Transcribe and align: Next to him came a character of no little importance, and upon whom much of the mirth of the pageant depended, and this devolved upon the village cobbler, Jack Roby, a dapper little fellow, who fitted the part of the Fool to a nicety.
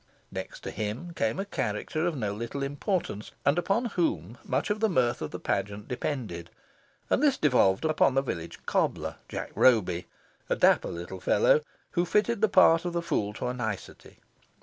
Next 0.31 0.61
to 0.61 0.71
him 0.71 1.13
came 1.13 1.39
a 1.39 1.45
character 1.45 2.07
of 2.07 2.15
no 2.17 2.33
little 2.33 2.63
importance, 2.63 3.33
and 3.45 3.59
upon 3.59 3.85
whom 3.85 4.39
much 4.43 4.71
of 4.71 4.79
the 4.79 4.89
mirth 4.89 5.21
of 5.21 5.29
the 5.29 5.37
pageant 5.39 5.87
depended, 5.87 6.49
and 7.11 7.21
this 7.21 7.37
devolved 7.37 7.85
upon 7.85 8.15
the 8.15 8.23
village 8.23 8.65
cobbler, 8.65 9.17
Jack 9.29 9.51
Roby, 9.53 10.07
a 10.49 10.55
dapper 10.55 10.89
little 10.89 11.19
fellow, 11.19 11.61
who 11.91 12.03
fitted 12.05 12.41
the 12.41 12.49
part 12.49 12.83
of 12.83 12.93
the 12.93 13.03
Fool 13.03 13.31
to 13.33 13.45
a 13.49 13.53
nicety. 13.53 14.17